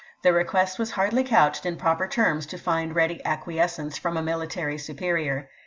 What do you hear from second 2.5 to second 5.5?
fi.nd ready acquiescence from a military superior.